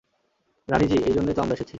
রানি-জি, 0.67 0.97
এইজন্যই 1.05 1.33
তো 1.33 1.41
আমরা 1.41 1.53
এসেছি। 1.53 1.69